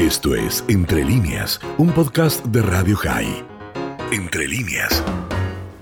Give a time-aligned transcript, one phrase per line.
[0.00, 3.44] Esto es Entre líneas, un podcast de Radio High.
[4.10, 5.04] Entre líneas.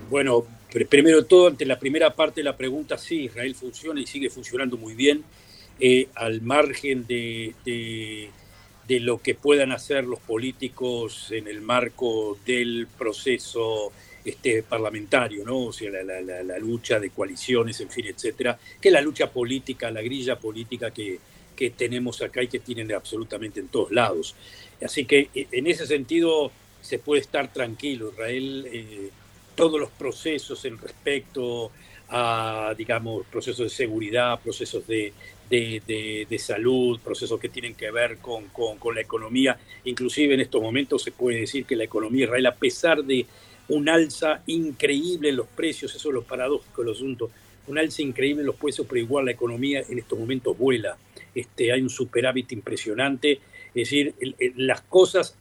[0.09, 0.45] Bueno,
[0.89, 4.29] primero de todo, ante la primera parte de la pregunta, sí, Israel funciona y sigue
[4.29, 5.23] funcionando muy bien,
[5.79, 12.89] eh, al margen de, de, lo que puedan hacer los políticos en el marco del
[12.97, 13.93] proceso
[14.25, 15.67] este, parlamentario, ¿no?
[15.67, 20.01] O sea, la, la lucha de coaliciones, en fin, etcétera, que la lucha política, la
[20.01, 21.19] grilla política que,
[21.59, 24.33] que tenemos acá y que tienen absolutamente en todos lados.
[24.81, 28.11] Así que eh, en ese sentido se puede estar tranquilo.
[28.13, 29.09] Israel, eh,
[29.55, 31.69] todos los procesos en respecto
[32.07, 35.11] a, digamos, procesos de seguridad, procesos de,
[35.49, 39.59] de, salud, procesos que tienen que ver con, con, la economía.
[39.83, 43.25] Inclusive en estos momentos se puede decir que la economía Israel, a pesar de
[43.67, 47.29] un alza increíble en los precios, eso es lo paradójico del asunto,
[47.67, 50.97] un alza increíble en los precios, pero igual la economía en estos momentos vuela.
[51.33, 53.39] Este, hay un superávit impresionante,
[53.69, 54.15] es decir,
[54.55, 55.35] las cosas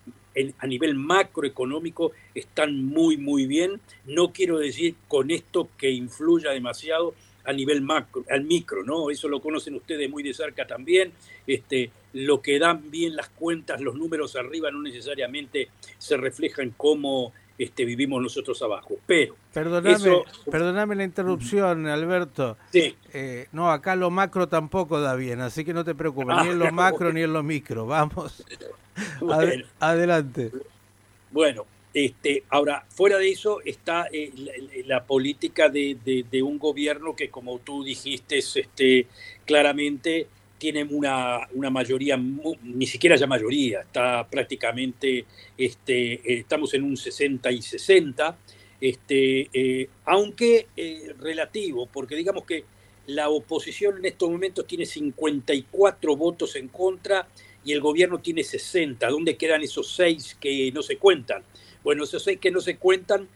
[0.59, 3.81] a nivel macroeconómico están muy, muy bien.
[4.07, 9.11] No quiero decir con esto que influya demasiado a nivel macro, al micro, ¿no?
[9.11, 11.13] Eso lo conocen ustedes muy de cerca también.
[11.47, 17.33] Este, lo que dan bien las cuentas, los números arriba no necesariamente se reflejan como
[17.59, 18.97] este, vivimos nosotros abajo.
[19.07, 19.35] Pero.
[19.53, 22.57] Perdóname, perdóname la interrupción, Alberto.
[22.73, 22.95] Sí.
[23.13, 26.59] Eh, no, acá lo macro tampoco da bien, así que no te preocupes, ni en
[26.59, 27.87] lo macro ni en lo micro.
[27.87, 28.45] Vamos.
[29.81, 30.53] adelante.
[31.31, 34.33] Bueno, este, ahora, fuera de eso está eh,
[34.87, 35.97] la, política de,
[36.31, 39.07] de, un gobierno que, como tú dijiste, este,
[39.45, 40.29] claramente
[40.59, 45.25] tiene una, una mayoría, ni siquiera ya mayoría, está prácticamente,
[45.57, 48.37] este, estamos en un 60 y 60,
[48.81, 52.65] este, eh, aunque eh, relativo, porque digamos que
[53.07, 57.27] la oposición en estos momentos tiene 54 votos en contra
[57.65, 59.09] y el gobierno tiene 60.
[59.09, 61.43] ¿Dónde quedan esos seis que no se cuentan?
[61.83, 63.29] Bueno, esos seis que no se cuentan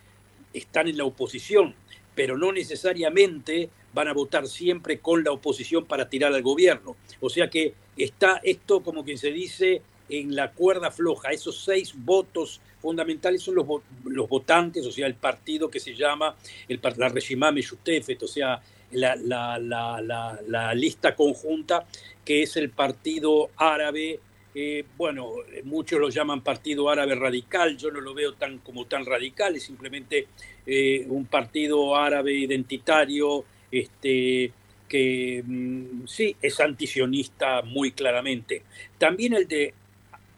[0.52, 1.74] están en la oposición,
[2.14, 6.96] pero no necesariamente van a votar siempre con la oposición para tirar al gobierno.
[7.20, 11.30] O sea que está esto, como quien se dice, en la cuerda floja.
[11.30, 13.66] Esos seis votos fundamentales son los,
[14.04, 16.36] los votantes, o sea, el partido que se llama
[16.68, 18.60] el, la Regimame Yutefet, o sea,
[18.92, 21.86] la, la, la, la, lista conjunta,
[22.24, 24.20] que es el partido árabe.
[24.54, 25.32] Eh, bueno,
[25.64, 29.62] muchos lo llaman partido árabe radical, yo no lo veo tan como tan radical, es
[29.62, 30.26] simplemente
[30.66, 34.52] eh, un partido árabe identitario este,
[34.88, 38.62] que mm, sí es antisionista muy claramente.
[38.98, 39.74] También el de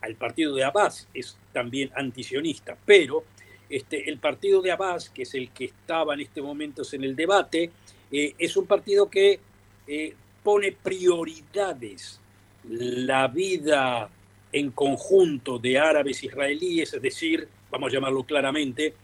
[0.03, 3.25] el partido de Abbas es también antisionista, pero
[3.69, 7.17] este, el partido de Abbas, que es el que estaba en este momento en el
[7.17, 7.71] debate,
[8.12, 9.41] eh, es un partido que
[9.87, 12.21] eh, pone prioridades
[12.69, 14.11] la vida
[14.53, 18.95] en conjunto de árabes israelíes, es decir, vamos a llamarlo claramente,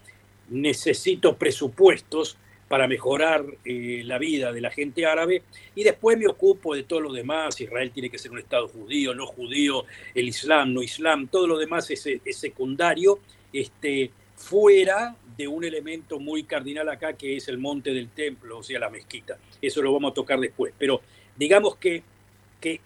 [0.49, 2.37] necesito presupuestos
[2.71, 5.43] para mejorar eh, la vida de la gente árabe
[5.75, 9.13] y después me ocupo de todo lo demás, Israel tiene que ser un Estado judío,
[9.13, 9.83] no judío,
[10.15, 13.19] el Islam, no Islam, todo lo demás es, secundario,
[13.51, 18.63] este, fuera de un elemento muy cardinal acá que es el monte del templo, o
[18.63, 19.37] sea, la mezquita.
[19.61, 21.01] Eso lo vamos a tocar después, pero
[21.35, 22.03] digamos que,
[22.61, 22.79] que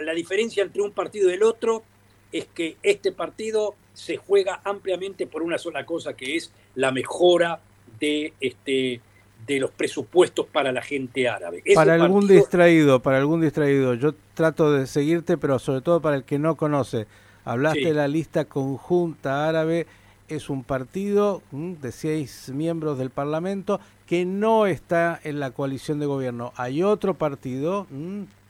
[0.00, 1.82] la diferencia entre un partido y el otro
[2.30, 7.60] es que este partido se juega ampliamente por una sola cosa, que es la mejora
[8.00, 9.00] de, este,
[9.46, 11.62] de los presupuestos para la gente árabe.
[11.74, 16.24] para algún distraído, para algún distraído, yo trato de seguirte, pero sobre todo para el
[16.24, 17.06] que no conoce,
[17.44, 19.86] hablaste de la lista conjunta árabe,
[20.28, 26.06] es un partido de seis miembros del Parlamento que no está en la coalición de
[26.06, 26.52] gobierno.
[26.56, 27.86] Hay otro partido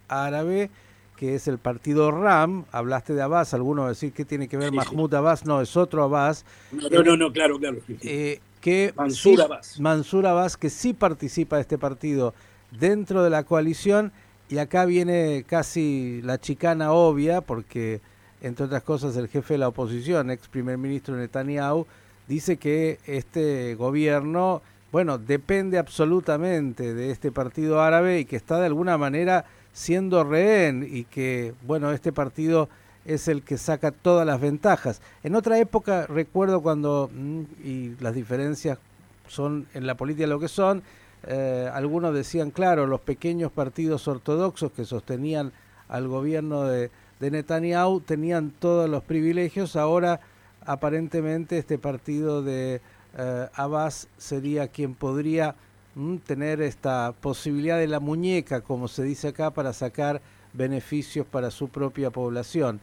[0.08, 0.70] árabe
[1.16, 5.12] que es el partido RAM, hablaste de Abbas, algunos decir que tiene que ver Mahmoud
[5.12, 6.46] Abbas, no, es otro Abbas.
[6.72, 7.76] No, no, no, claro, claro.
[8.00, 9.80] Eh, que Mansur Abbas.
[9.80, 12.34] Mansur Abbas, que sí participa de este partido
[12.70, 14.12] dentro de la coalición,
[14.48, 18.00] y acá viene casi la chicana obvia, porque
[18.42, 21.86] entre otras cosas el jefe de la oposición, ex primer ministro Netanyahu,
[22.26, 24.62] dice que este gobierno,
[24.92, 30.88] bueno, depende absolutamente de este partido árabe y que está de alguna manera siendo rehén
[30.90, 32.68] y que, bueno, este partido
[33.14, 35.00] es el que saca todas las ventajas.
[35.24, 38.78] En otra época recuerdo cuando, mm, y las diferencias
[39.26, 40.82] son en la política lo que son,
[41.26, 45.52] eh, algunos decían, claro, los pequeños partidos ortodoxos que sostenían
[45.88, 50.20] al gobierno de, de Netanyahu tenían todos los privilegios, ahora
[50.64, 52.80] aparentemente este partido de
[53.18, 55.56] eh, Abbas sería quien podría
[55.96, 60.22] mm, tener esta posibilidad de la muñeca, como se dice acá, para sacar
[60.52, 62.80] beneficios para su propia población.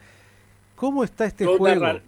[0.78, 2.00] ¿Cómo está este juego?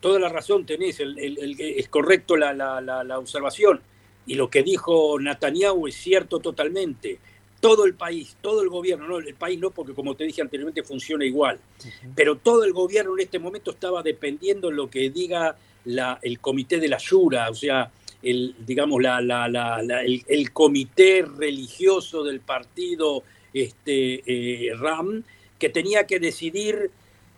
[0.00, 3.80] toda, la razón tenés, es correcto la, la, observación.
[4.26, 7.18] Y lo que dijo Netanyahu es cierto totalmente.
[7.60, 10.82] Todo el país, todo el gobierno, no el país no, porque como te dije anteriormente
[10.82, 11.58] funciona igual,
[12.14, 15.56] pero todo el gobierno en este momento estaba dependiendo de lo que diga
[15.86, 17.90] la, el comité de la Yura, o sea,
[18.22, 23.22] el, digamos, la, el, comité religioso del partido
[23.54, 25.24] este, eh, RAM,
[25.58, 26.90] que tenía que decidir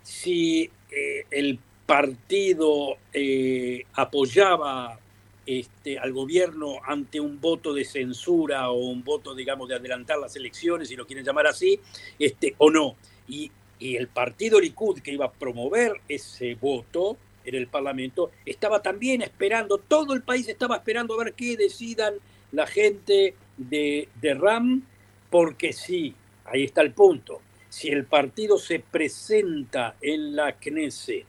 [0.07, 5.01] si eh, el partido eh, apoyaba
[5.45, 10.37] este, al gobierno ante un voto de censura o un voto, digamos, de adelantar las
[10.37, 11.81] elecciones, si lo quieren llamar así,
[12.21, 12.95] este, o no.
[13.27, 13.51] Y,
[13.81, 19.23] y el partido Likud que iba a promover ese voto en el Parlamento estaba también
[19.23, 22.15] esperando, todo el país estaba esperando a ver qué decidan
[22.53, 24.87] la gente de, de RAM,
[25.31, 26.15] porque sí,
[26.45, 31.27] ahí está el punto si el partido se presenta en la Knesset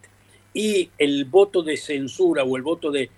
[0.53, 3.09] y el voto de censura o el voto de,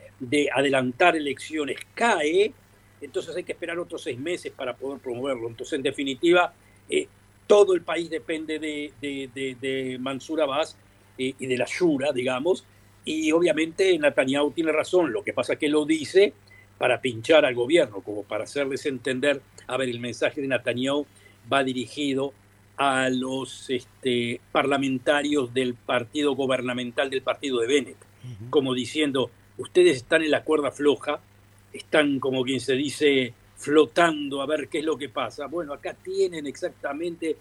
[0.54, 2.52] adelantar elecciones cae,
[3.00, 5.48] entonces hay que esperar otros seis meses para poder promoverlo.
[5.48, 6.54] Entonces, en definitiva,
[6.90, 7.08] eh,
[7.48, 10.78] todo el país depende de, de, Mansur Abbas
[11.18, 12.66] eh, y de la Shura, digamos,
[13.06, 16.34] y obviamente Netanyahu tiene razón, lo que pasa es que lo dice
[16.78, 21.06] para pinchar al gobierno, como para hacerles entender, a ver, el mensaje de Netanyahu
[21.52, 22.34] va dirigido
[22.80, 27.98] a los este, parlamentarios del partido gubernamental del partido de Bennett,
[28.50, 31.20] como diciendo, ustedes están en la cuerda floja,
[31.74, 35.48] están como quien se dice flotando a ver qué es lo que pasa.
[35.48, 37.36] Bueno, acá tienen exactamente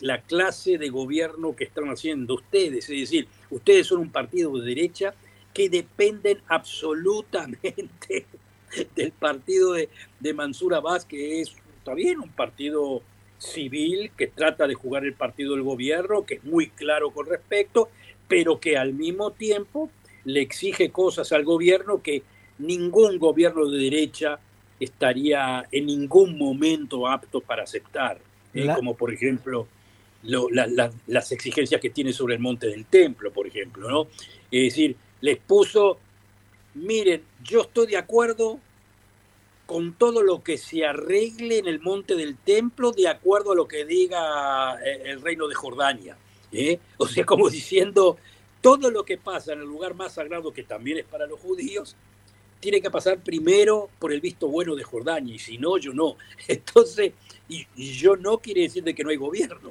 [0.00, 4.66] la clase de gobierno que están haciendo ustedes, es decir, ustedes son un partido de
[4.66, 5.14] derecha
[5.54, 8.26] que dependen absolutamente
[8.94, 9.88] del partido de,
[10.20, 13.02] de Mansur Abbas, que es también un partido
[13.38, 17.88] civil que trata de jugar el partido del gobierno, que es muy claro con respecto,
[18.28, 19.90] pero que al mismo tiempo
[20.24, 22.22] le exige cosas al gobierno que
[22.58, 24.38] ningún gobierno de derecha
[24.80, 28.18] estaría en ningún momento apto para aceptar,
[28.54, 28.68] ¿eh?
[28.74, 29.68] como por ejemplo
[30.22, 34.08] las exigencias que tiene sobre el monte del templo, por ejemplo, ¿no?
[34.50, 35.98] Es decir, les puso,
[36.74, 38.58] miren, yo estoy de acuerdo
[39.66, 43.66] con todo lo que se arregle en el monte del templo de acuerdo a lo
[43.66, 46.16] que diga eh, el reino de Jordania.
[46.52, 46.78] ¿eh?
[46.98, 48.16] O sea, como diciendo,
[48.60, 51.96] todo lo que pasa en el lugar más sagrado, que también es para los judíos,
[52.60, 56.16] tiene que pasar primero por el visto bueno de Jordania, y si no, yo no.
[56.48, 57.12] Entonces,
[57.48, 59.70] y, yo no quiere decir de que no hay gobierno.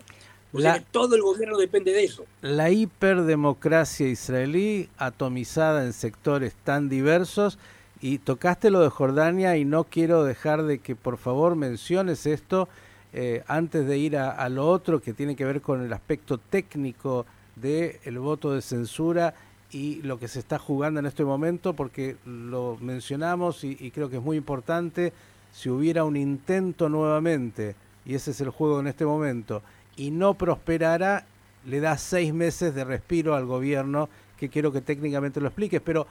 [0.53, 2.25] O sea, todo el gobierno depende de eso.
[2.41, 7.59] La hiperdemocracia israelí, atomizada en sectores tan diversos,
[8.05, 12.69] y tocaste lo de Jordania y no quiero dejar de que por favor menciones esto
[13.13, 17.25] eh, antes de ir a, lo otro que tiene que ver con el aspecto técnico
[17.55, 19.33] del el voto de censura
[19.71, 24.07] y lo que se está jugando en este momento, porque lo mencionamos y, y creo
[24.07, 25.11] que es muy importante,
[25.51, 27.75] si hubiera un intento nuevamente,
[28.05, 29.63] y ese es el juego en este momento,
[29.97, 31.25] y no prosperara,
[31.65, 36.05] le da seis meses de respiro al gobierno, que quiero que técnicamente lo expliques, pero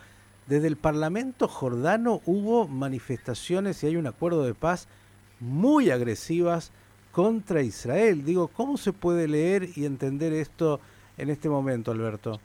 [0.46, 4.88] desde el Parlamento jordano hubo manifestaciones y hay un acuerdo de paz
[5.40, 6.72] muy agresivas
[7.12, 8.24] contra Israel.
[8.24, 10.80] Digo, ¿cómo se puede leer y entender esto
[11.16, 12.40] en este momento, Alberto?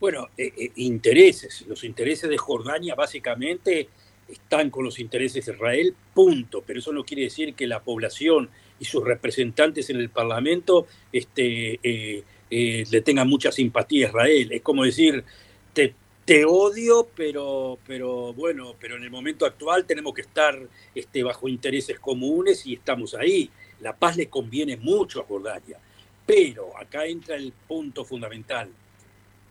[0.00, 1.64] Bueno, eh, eh, intereses.
[1.66, 3.88] Los intereses de Jordania básicamente
[4.28, 6.62] están con los intereses de Israel, punto.
[6.64, 8.48] Pero eso no quiere decir que la población
[8.78, 14.52] y sus representantes en el Parlamento este, eh, le tengan mucha simpatía a Israel.
[14.52, 15.24] Es como decir,
[15.72, 15.94] te,
[16.28, 20.60] te odio, pero, pero bueno, pero en el momento actual tenemos que estar
[20.94, 23.48] este, bajo intereses comunes y estamos ahí.
[23.80, 25.78] La paz le conviene mucho a Jordania.
[26.26, 28.70] Pero acá entra el punto fundamental.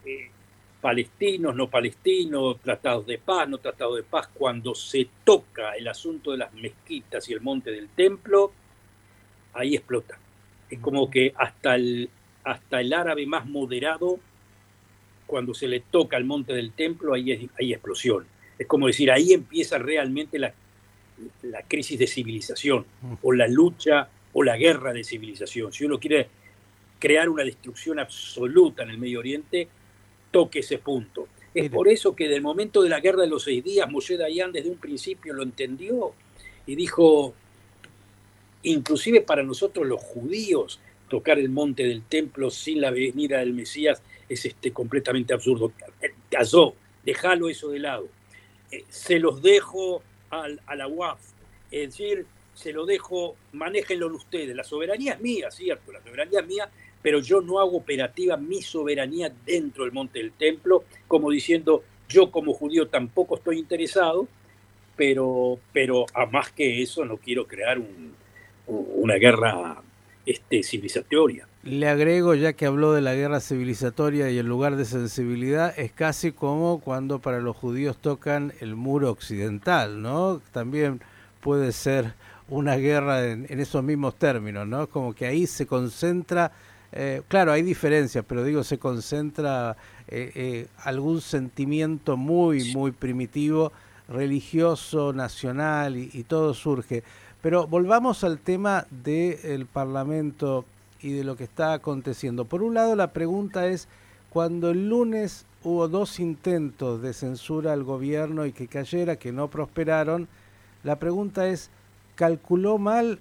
[0.06, 0.30] Eh,
[0.80, 6.30] palestinos, no palestinos, tratados de paz, no tratados de paz, cuando se toca el asunto
[6.30, 8.52] de las mezquitas y el monte del templo,
[9.54, 10.20] ahí explota.
[10.70, 12.08] Es como que hasta el,
[12.44, 14.20] hasta el árabe más moderado
[15.28, 18.26] cuando se le toca al monte del templo, ahí hay explosión.
[18.58, 20.54] Es como decir, ahí empieza realmente la,
[21.44, 22.86] la crisis de civilización,
[23.22, 25.72] o la lucha, o la guerra de civilización.
[25.72, 26.28] Si uno quiere
[27.00, 29.68] crear una destrucción absoluta en el Medio Oriente,
[30.32, 31.28] toque ese punto.
[31.54, 34.52] Es por eso que del momento de la guerra de los seis días, Moshe Dayan
[34.52, 36.14] desde un principio lo entendió
[36.68, 37.34] y dijo,
[38.64, 44.02] inclusive para nosotros los judíos, tocar el monte del templo sin la venida del Mesías
[44.28, 45.72] es este, completamente absurdo.
[46.30, 48.08] Cazó, déjalo eso de lado.
[48.72, 51.20] Eh, se los dejo al, a la UAF,
[51.72, 54.56] es decir, se lo dejo, manéjenlo ustedes.
[54.56, 56.70] La soberanía es mía, cierto, la soberanía es mía,
[57.02, 62.32] pero yo no hago operativa mi soberanía dentro del monte del templo, como diciendo, yo
[62.32, 64.28] como judío tampoco estoy interesado,
[64.96, 67.80] pero, pero a más que eso no quiero crear
[68.66, 69.82] una guerra
[70.28, 71.48] este, civilizatoria.
[71.64, 75.92] Le agrego, ya que habló de la guerra civilizatoria y el lugar de sensibilidad, es
[75.92, 80.42] casi como cuando para los judíos tocan el muro occidental, ¿no?
[80.52, 81.02] También
[81.40, 82.14] puede ser
[82.50, 84.88] una guerra en, esos mismos términos, ¿no?
[84.88, 86.52] Como que ahí se concentra,
[86.92, 89.78] eh, claro, hay diferencias, pero digo, se concentra
[90.10, 93.72] eh, eh, algún sentimiento muy, muy primitivo,
[94.08, 97.04] religioso, nacional, y, todo surge.
[97.48, 100.66] Pero volvamos al tema del Parlamento
[101.00, 102.44] y de lo que está aconteciendo.
[102.44, 103.88] Por un lado, la pregunta es,
[104.30, 109.48] cuando el lunes hubo dos intentos de censura al gobierno y que cayera, que no
[109.48, 110.28] prosperaron,
[110.84, 111.70] la pregunta es,
[112.16, 113.20] calculó mal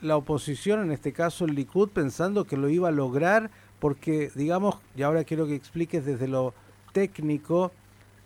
[0.00, 4.78] la oposición, en este caso el Likud, pensando que lo iba a lograr, porque digamos,
[4.96, 6.52] y ahora quiero que expliques desde lo
[6.92, 7.70] técnico,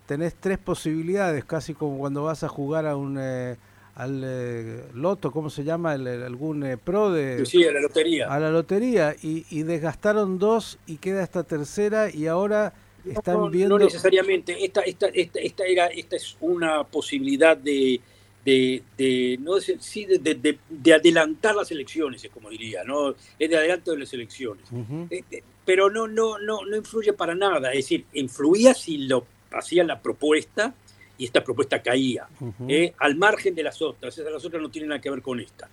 [0.06, 3.58] tenés tres posibilidades, casi como cuando vas a jugar a un eh,
[3.96, 5.92] al eh, loto, ¿cómo se llama?
[5.92, 7.44] algún eh, pro de...
[7.46, 8.28] Sí, a la lotería.
[8.28, 12.74] A la lotería, y, desgastaron dos y queda esta tercera y ahora
[13.06, 13.78] están viendo...
[13.78, 18.00] No necesariamente, esta, esta, esta, esta, era, esta es una posibilidad de
[18.44, 23.10] de, no sí, de, de, adelantar las elecciones, como diría, ¿no?
[23.40, 24.64] Es de adelanto de las elecciones.
[25.10, 27.70] Eh, pero no, no, no, no influye para nada.
[27.72, 30.74] Es decir, influía si lo hacía la propuesta
[31.18, 32.28] y esta propuesta caía,
[32.68, 32.92] ¿eh?
[32.98, 34.16] al margen de las otras.
[34.18, 35.68] Las otras no tienen nada que ver con esta.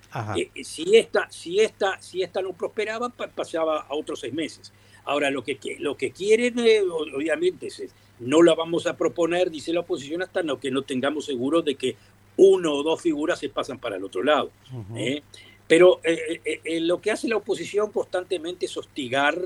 [0.64, 4.72] si esta, si esta, si esta no prosperaba, pasaba a otros seis meses.
[5.06, 6.56] Ahora, lo que, lo que quieren,
[6.90, 11.26] obviamente, es, no la vamos a proponer, dice la oposición, hasta no, que no tengamos
[11.26, 11.96] seguro de que
[12.38, 14.52] uno o dos figuras se pasan para el otro lado.
[14.96, 15.22] ¿eh?
[15.68, 19.40] Pero eh, eh, lo que hace la oposición constantemente es hostigar,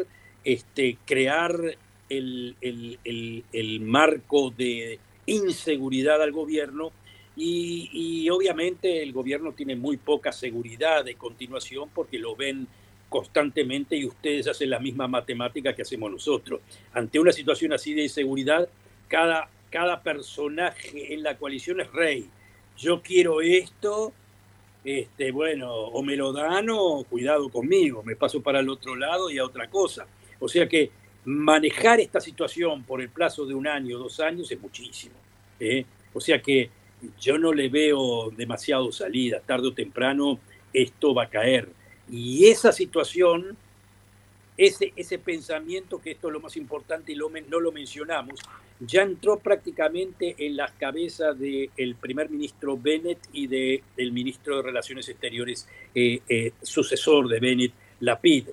[0.43, 1.59] este, crear
[2.09, 6.91] el, el, marco de inseguridad al gobierno
[7.35, 12.67] y, y, obviamente el gobierno tiene muy poca seguridad de continuación porque lo ven
[13.09, 16.61] constantemente y ustedes hacen la misma matemática que hacemos nosotros.
[16.93, 18.67] Ante una situación así de inseguridad,
[19.07, 22.27] cada, cada personaje en la coalición es rey
[22.77, 24.13] yo quiero esto,
[24.83, 29.29] este, bueno, o me lo dan o cuidado conmigo, me paso para el otro lado
[29.29, 30.05] y a otra cosa.
[30.39, 30.91] O sea que
[31.27, 35.15] manejar esta situación por el plazo de un año, dos años, es muchísimo.
[35.59, 35.83] ¿eh?
[36.13, 36.69] O sea que
[37.19, 40.39] yo no le veo demasiado salida, tarde o temprano
[40.71, 41.67] esto va a caer.
[42.09, 43.57] Y esa situación,
[44.55, 48.39] ese, ese pensamiento, que esto es lo más importante y no lo mencionamos,
[48.79, 55.09] ya entró prácticamente en las cabezas del primer ministro Bennett y del ministro de Relaciones
[55.09, 58.45] Exteriores, eh, eh, sucesor de Bennett, Lapid,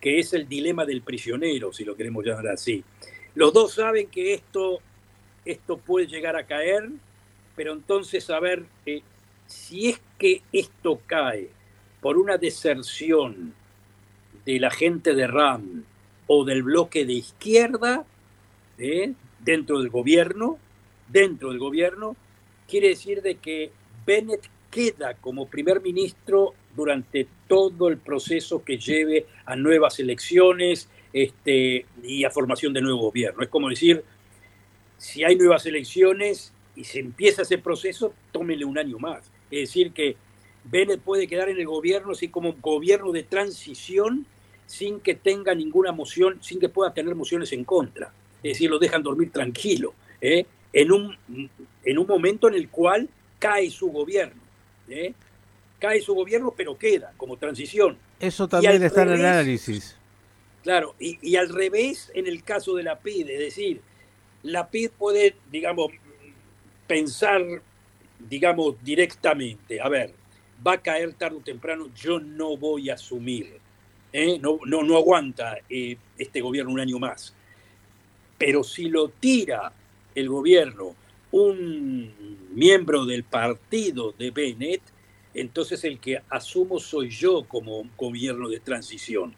[0.00, 2.82] que es el dilema del prisionero, si lo queremos llamar así.
[3.34, 4.80] Los dos saben que esto,
[5.44, 6.88] esto puede llegar a caer,
[7.54, 9.02] pero entonces a ver, eh,
[9.46, 11.50] si es que esto cae
[12.00, 13.54] por una deserción
[14.44, 15.84] de la gente de RAM
[16.26, 18.04] o del bloque de izquierda,
[18.78, 19.12] ¿eh?
[19.40, 20.58] dentro del gobierno,
[21.08, 22.16] dentro del gobierno,
[22.68, 23.70] quiere decir de que
[24.06, 31.86] Bennett queda como primer ministro durante todo el proceso que lleve a nuevas elecciones este,
[32.02, 33.42] y a formación de nuevo gobierno.
[33.42, 34.04] Es como decir,
[34.96, 39.30] si hay nuevas elecciones y se empieza ese proceso, tómele un año más.
[39.50, 40.16] Es decir, que
[40.64, 44.26] Bennett puede quedar en el gobierno así como gobierno de transición
[44.66, 48.12] sin que tenga ninguna moción, sin que pueda tener mociones en contra
[48.42, 50.46] es decir, lo dejan dormir tranquilo, ¿eh?
[50.72, 51.16] en, un,
[51.84, 53.08] en un momento en el cual
[53.38, 54.40] cae su gobierno.
[54.90, 55.14] ¿Eh?
[55.78, 57.96] Cae su gobierno, pero queda como transición.
[58.18, 59.96] Eso también está en el análisis.
[60.62, 63.80] Claro, y, y, al revés en el caso de la PID, es decir,
[64.42, 65.90] la PID puede, digamos,
[66.86, 67.40] pensar,
[68.18, 70.12] digamos, directamente, a ver,
[70.66, 73.58] va a caer tarde o temprano, yo no voy a asumir,
[74.12, 74.38] ¿eh?
[74.38, 77.34] no, no, no aguanta este gobierno un año más.
[78.36, 79.72] Pero si lo tira
[80.14, 80.94] el gobierno
[81.32, 84.82] un miembro del partido de Bennett,
[85.34, 89.34] entonces el que asumo soy yo como gobierno de transición.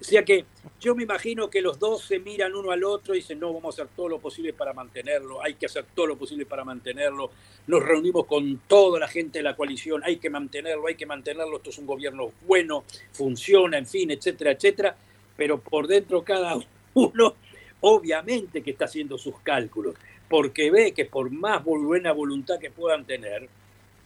[0.00, 0.44] O sea que
[0.80, 3.78] yo me imagino que los dos se miran uno al otro y dicen, no, vamos
[3.78, 7.30] a hacer todo lo posible para mantenerlo, hay que hacer todo lo posible para mantenerlo,
[7.66, 11.56] nos reunimos con toda la gente de la coalición, hay que mantenerlo, hay que mantenerlo,
[11.56, 14.96] esto es un gobierno bueno, funciona, en fin, etcétera, etcétera,
[15.36, 16.54] pero por dentro cada
[16.94, 17.34] uno
[17.80, 19.94] obviamente que está haciendo sus cálculos,
[20.28, 23.48] porque ve que por más buena voluntad que puedan tener,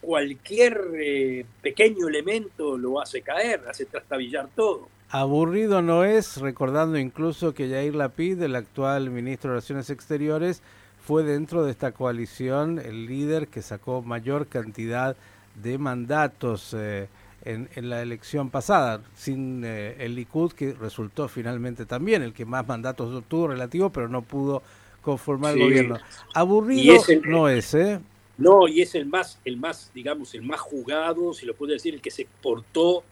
[0.01, 4.87] cualquier eh, pequeño elemento lo hace caer, hace trastabillar todo.
[5.09, 10.61] Aburrido no es, recordando incluso que Yair Lapid, el actual ministro de Relaciones Exteriores,
[11.03, 15.15] fue dentro de esta coalición el líder que sacó mayor cantidad
[15.55, 17.09] de mandatos eh,
[17.43, 22.67] en, la elección pasada, sin eh, el Likud, que resultó finalmente también el que más
[22.67, 24.61] mandatos obtuvo relativo, pero no pudo
[25.01, 25.97] conformar el gobierno.
[26.33, 27.99] Aburrido no es, ¿eh?
[28.37, 31.93] No, y es el más, el más, digamos, el más jugado, si lo puedo decir,
[31.93, 33.03] el que se portó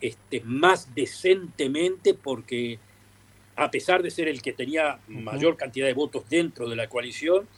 [0.00, 2.78] este, más decentemente porque
[3.56, 7.48] a pesar de ser el que tenía mayor cantidad de votos dentro de la coalición,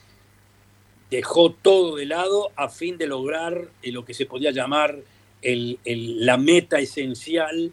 [1.10, 4.98] dejó todo de lado a fin de lograr eh, lo que se podía llamar
[5.42, 7.72] la meta esencial,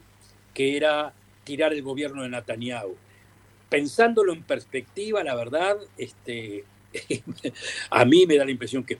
[0.53, 1.13] que era
[1.43, 2.95] tirar el gobierno de Netanyahu.
[3.69, 6.63] Pensándolo en perspectiva, la verdad, este,
[7.89, 8.99] a mí me da la impresión que es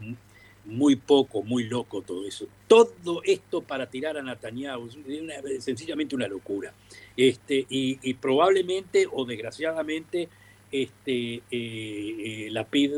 [0.66, 2.48] muy poco, muy loco todo eso.
[2.68, 6.74] Todo esto para tirar a Netanyahu es sencillamente una locura.
[7.16, 10.28] Este, y, probablemente o desgraciadamente
[10.72, 12.94] este, eh, eh, la PID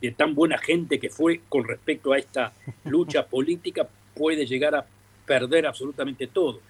[0.00, 2.52] de tan buena gente que fue con respecto a esta
[2.84, 4.86] lucha política puede llegar a
[5.26, 6.60] perder absolutamente todo.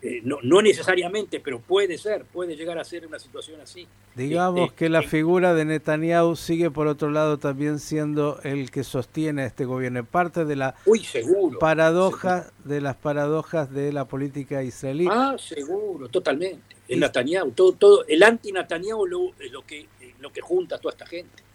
[0.00, 3.88] Eh, no, no, necesariamente, pero puede ser, puede llegar a ser una situación así.
[4.14, 8.84] Digamos este, que la figura de Netanyahu sigue por otro lado también siendo el que
[8.84, 10.76] sostiene a este gobierno, parte de la
[11.58, 15.08] paradoja de las paradojas de la política israelí.
[15.10, 16.76] Ah, seguro, totalmente.
[16.86, 19.88] El Netanyahu, todo, todo, el anti-Netanyahu es lo que,
[20.20, 21.47] lo que junta a toda esta gente.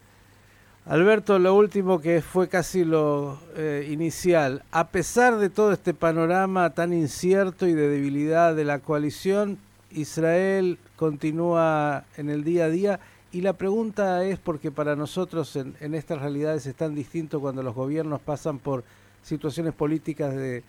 [0.86, 6.68] Alberto, lo último que fue casi lo eh, inicial, a pesar de todo este panorama
[6.74, 9.56] tan incierto y de debilidad de la coalición,
[9.90, 13.00] Israel continúa en el día a día
[13.32, 17.74] y la pregunta es porque para nosotros en, estas realidades es tan distinto cuando los
[17.74, 18.84] gobiernos pasan por
[19.22, 20.62] situaciones políticas de,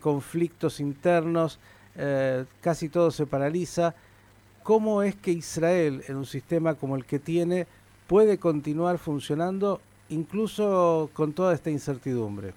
[0.00, 1.58] conflictos internos,
[1.96, 3.94] eh, casi todo se paraliza.
[4.62, 7.66] ¿Cómo es que Israel, en un sistema como el que tiene,
[8.12, 12.52] puede continuar funcionando incluso con toda esta incertidumbre?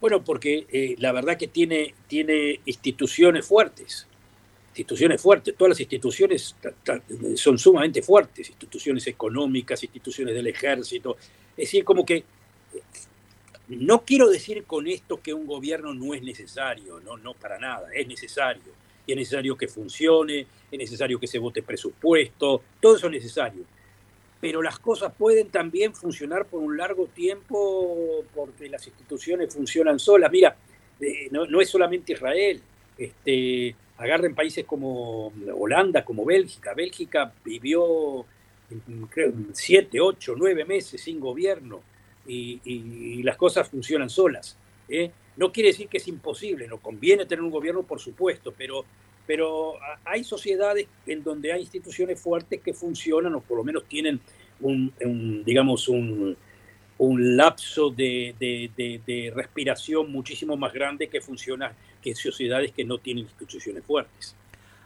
[0.00, 4.08] Bueno, porque eh, la verdad que tiene, tiene instituciones fuertes,
[4.70, 6.56] instituciones fuertes, todas las instituciones
[7.36, 11.16] son sumamente fuertes, instituciones económicas, instituciones del ejército,
[11.52, 12.24] es decir, como que
[13.68, 17.90] no quiero decir con esto que un gobierno no es necesario, no, no para nada,
[17.94, 18.72] es necesario,
[19.06, 23.64] y es necesario que funcione, es necesario que se vote presupuesto, todo eso es necesario
[24.44, 30.30] pero las cosas pueden también funcionar por un largo tiempo porque las instituciones funcionan solas.
[30.30, 30.54] Mira,
[31.00, 32.60] eh, no, es solamente Israel,
[32.98, 36.74] este, agarren países como Holanda, como Bélgica.
[36.74, 38.26] Bélgica vivió
[39.08, 41.80] creo, siete, ocho, nueve meses sin gobierno
[42.26, 44.58] y, las cosas funcionan solas.
[44.90, 45.10] ¿eh?
[45.38, 48.84] No quiere decir que es imposible, no conviene tener un gobierno, por supuesto, pero
[49.26, 54.20] pero hay sociedades en donde hay instituciones fuertes que funcionan o por lo menos tienen
[54.60, 54.92] un,
[55.44, 56.36] digamos, un,
[56.98, 63.24] un lapso de, de, respiración muchísimo más grande que funciona que sociedades que no tienen
[63.24, 64.34] instituciones fuertes.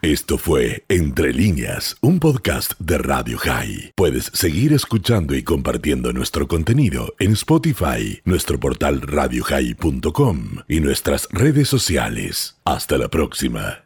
[0.01, 3.91] Esto fue Entre líneas, un podcast de Radio High.
[3.95, 11.67] Puedes seguir escuchando y compartiendo nuestro contenido en Spotify, nuestro portal radiohigh.com y nuestras redes
[11.67, 12.57] sociales.
[12.63, 13.83] Hasta la próxima.